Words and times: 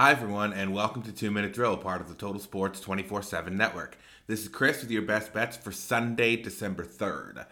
Hi, 0.00 0.12
everyone, 0.12 0.52
and 0.52 0.72
welcome 0.72 1.02
to 1.02 1.12
Two 1.12 1.32
Minute 1.32 1.52
Drill, 1.52 1.76
part 1.76 2.00
of 2.00 2.08
the 2.08 2.14
Total 2.14 2.40
Sports 2.40 2.78
24 2.78 3.20
7 3.20 3.56
network. 3.56 3.98
This 4.28 4.42
is 4.42 4.48
Chris 4.48 4.80
with 4.80 4.92
your 4.92 5.02
best 5.02 5.32
bets 5.32 5.56
for 5.56 5.72
Sunday, 5.72 6.36
December 6.36 6.84
3rd. 6.84 7.46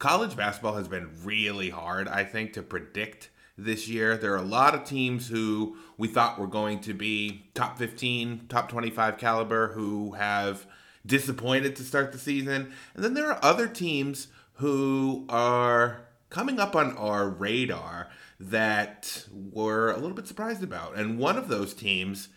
College 0.00 0.36
basketball 0.36 0.74
has 0.74 0.88
been 0.88 1.12
really 1.22 1.70
hard, 1.70 2.08
I 2.08 2.24
think, 2.24 2.52
to 2.54 2.62
predict 2.62 3.30
this 3.56 3.86
year. 3.86 4.16
There 4.16 4.32
are 4.32 4.38
a 4.38 4.42
lot 4.42 4.74
of 4.74 4.82
teams 4.82 5.28
who 5.28 5.76
we 5.96 6.08
thought 6.08 6.36
were 6.36 6.48
going 6.48 6.80
to 6.80 6.94
be 6.94 7.46
top 7.54 7.78
15, 7.78 8.46
top 8.48 8.68
25 8.68 9.16
caliber 9.16 9.68
who 9.74 10.14
have 10.14 10.66
disappointed 11.06 11.76
to 11.76 11.84
start 11.84 12.10
the 12.10 12.18
season. 12.18 12.72
And 12.96 13.04
then 13.04 13.14
there 13.14 13.30
are 13.30 13.38
other 13.40 13.68
teams 13.68 14.26
who 14.54 15.26
are 15.28 16.00
coming 16.30 16.58
up 16.58 16.74
on 16.74 16.96
our 16.96 17.28
radar 17.28 18.08
that 18.40 19.26
we're 19.32 19.90
a 19.90 19.96
little 19.96 20.16
bit 20.16 20.26
surprised 20.26 20.62
about. 20.62 20.96
And 20.96 21.18
one 21.18 21.36
of 21.36 21.48
those 21.48 21.74
teams 21.74 22.28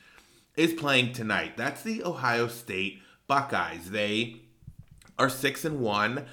is 0.55 0.73
playing 0.73 1.13
tonight. 1.13 1.57
That's 1.57 1.83
the 1.83 2.03
Ohio 2.03 2.47
State 2.47 3.01
Buckeyes. 3.27 3.91
They 3.91 4.41
are 5.17 5.29
6 5.29 5.65
and 5.65 5.79
1 5.79 6.25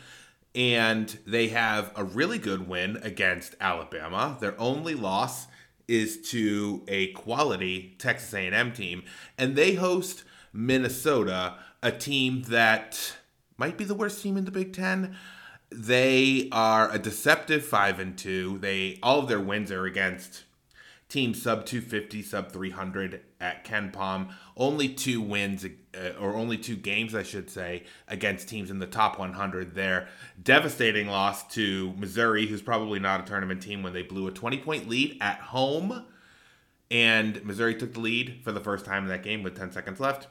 and 0.55 1.19
they 1.27 1.49
have 1.49 1.91
a 1.97 2.05
really 2.05 2.39
good 2.39 2.69
win 2.69 2.99
against 3.03 3.57
Alabama. 3.61 4.37
Their 4.41 4.59
only 4.61 4.95
loss 4.95 5.47
is 5.89 6.31
to 6.31 6.83
a 6.87 7.09
quality 7.09 7.97
Texas 7.99 8.33
A&M 8.33 8.73
team 8.73 9.03
and 9.37 9.57
they 9.57 9.75
host 9.75 10.25
Minnesota, 10.53 11.57
a 11.83 11.91
team 11.91 12.43
that 12.45 13.17
might 13.57 13.77
be 13.77 13.85
the 13.85 13.95
worst 13.95 14.23
team 14.23 14.37
in 14.37 14.45
the 14.45 14.51
Big 14.51 14.73
10 14.73 15.17
they 15.71 16.49
are 16.53 16.91
a 16.91 16.99
deceptive 16.99 17.65
five 17.65 17.99
and 17.99 18.17
two. 18.17 18.59
They 18.59 18.99
all 19.03 19.21
of 19.21 19.29
their 19.29 19.41
wins 19.41 19.71
are 19.71 19.87
against 19.87 20.45
teams 21.09 21.41
sub 21.41 21.65
250, 21.65 22.23
sub 22.23 22.51
300 22.51 23.21
at 23.41 23.65
KenPom. 23.65 24.33
Only 24.57 24.89
two 24.89 25.21
wins, 25.21 25.65
uh, 25.65 26.11
or 26.19 26.35
only 26.35 26.59
two 26.59 26.77
games, 26.77 27.15
I 27.15 27.23
should 27.23 27.51
say, 27.51 27.85
against 28.09 28.49
teams 28.49 28.71
in 28.71 28.79
the 28.79 28.87
top 28.87 29.19
100 29.19 29.75
Their 29.75 30.09
Devastating 30.43 31.07
loss 31.07 31.47
to 31.55 31.93
Missouri, 31.97 32.47
who's 32.47 32.63
probably 32.63 32.99
not 32.99 33.21
a 33.21 33.25
tournament 33.25 33.63
team 33.63 33.83
when 33.83 33.93
they 33.93 34.03
blew 34.03 34.27
a 34.27 34.33
20 34.33 34.59
point 34.59 34.89
lead 34.89 35.19
at 35.21 35.39
home. 35.39 36.05
And 36.91 37.45
Missouri 37.45 37.75
took 37.75 37.95
the 37.95 38.01
lead 38.01 38.41
for 38.43 38.53
the 38.53 38.61
first 38.61 38.85
time 38.85 39.05
in 39.05 39.09
that 39.09 39.23
game 39.23 39.43
with 39.43 39.57
10 39.57 39.73
seconds 39.73 40.01
left. 40.01 40.29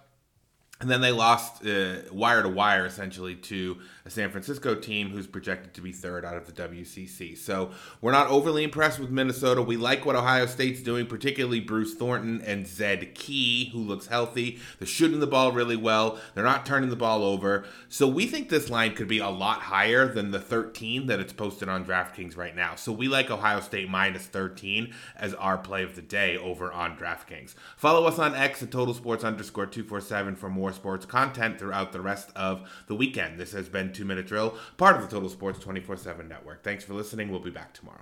And 0.84 0.92
then 0.92 1.00
they 1.00 1.14
lost 1.14 1.66
uh, 1.66 2.02
wire 2.12 2.44
to 2.44 2.50
wire 2.50 2.86
essentially 2.86 3.36
to 3.36 3.78
a 4.06 4.09
San 4.09 4.30
Francisco 4.31 4.76
team 4.76 5.12
who's 5.12 5.28
projected 5.28 5.73
to 5.75 5.81
be 5.81 5.94
third 5.94 6.25
out 6.25 6.36
of 6.36 6.45
the 6.45 6.52
WCC. 6.52 7.38
So 7.38 7.72
we're 8.02 8.12
not 8.12 8.28
overly 8.28 8.66
impressed 8.66 9.00
with 9.00 9.09
Minnesota. 9.09 9.62
We 9.62 9.78
like 9.78 10.06
what 10.06 10.17
Ohio 10.17 10.45
State's 10.45 10.81
doing, 10.81 11.06
particularly 11.06 11.62
Bruce 11.62 11.94
Thornton 11.94 12.42
and 12.42 12.67
Zed 12.67 13.16
Key, 13.16 13.70
who 13.72 13.80
looks 13.80 14.08
healthy. 14.08 14.59
They're 14.78 14.86
shooting 14.86 15.22
the 15.22 15.28
ball 15.28 15.53
really 15.53 15.78
well. 15.78 16.20
They're 16.36 16.44
not 16.44 16.66
turning 16.66 16.90
the 16.90 16.97
ball 16.97 17.23
over. 17.23 17.64
So 17.88 18.06
we 18.06 18.25
think 18.25 18.50
this 18.50 18.70
line 18.70 18.94
could 18.94 19.08
be 19.08 19.20
a 19.20 19.30
lot 19.30 19.62
higher 19.62 20.06
than 20.14 20.31
the 20.31 20.40
13 20.42 21.08
that 21.08 21.22
it's 21.22 21.31
posted 21.31 21.70
on 21.70 21.86
DraftKings 21.86 22.36
right 22.36 22.56
now. 22.56 22.75
So 22.75 22.92
we 22.92 23.08
like 23.08 23.31
Ohio 23.31 23.62
State 23.62 23.90
minus 23.90 24.25
13 24.25 24.94
as 25.16 25.34
our 25.36 25.58
play 25.58 25.84
of 25.84 25.95
the 25.95 26.02
day 26.02 26.36
over 26.36 26.73
on 26.73 26.97
DraftKings. 26.97 27.56
Follow 27.78 28.06
us 28.06 28.20
on 28.20 28.36
X 28.36 28.62
at 28.62 28.72
Total 28.72 28.94
Sports 28.94 29.23
underscore 29.23 29.66
247 29.66 30.36
for 30.36 30.50
more 30.50 30.73
sports 30.74 31.06
content 31.06 31.60
throughout 31.60 31.92
the 31.92 32.02
rest 32.02 32.30
of 32.36 32.70
the 32.88 32.96
weekend. 32.96 33.40
This 33.40 33.54
has 33.54 33.70
been 33.70 33.94
Two 33.94 34.06
Minute 34.06 34.28
Drill, 34.28 34.58
part 34.78 34.96
of 34.96 35.02
the 35.02 35.08
Total 35.08 35.30
Sports 35.30 35.60
24 35.60 35.98
7 35.98 36.28
network. 36.28 36.64
Thanks 36.64 36.84
for 36.84 36.94
listening. 36.94 37.32
We'll 37.32 37.40
be 37.40 37.52
back 37.52 37.74
tomorrow. 37.74 38.02